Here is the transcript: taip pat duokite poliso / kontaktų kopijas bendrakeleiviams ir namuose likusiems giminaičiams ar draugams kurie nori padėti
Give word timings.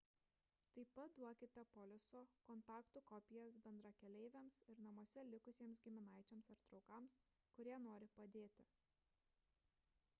taip 0.75 0.87
pat 0.99 1.11
duokite 1.17 1.63
poliso 1.73 2.21
/ 2.33 2.45
kontaktų 2.47 3.03
kopijas 3.11 3.59
bendrakeleiviams 3.67 4.57
ir 4.75 4.81
namuose 4.85 5.25
likusiems 5.33 5.81
giminaičiams 5.89 6.49
ar 6.55 6.61
draugams 6.65 7.15
kurie 7.59 7.77
nori 7.85 8.09
padėti 8.17 8.67